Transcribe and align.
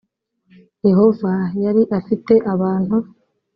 yehova 0.87 1.31
yari 1.63 1.81
afitte 1.99 2.35
abantu 2.53 2.95